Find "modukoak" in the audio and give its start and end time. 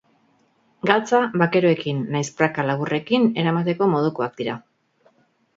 3.93-4.37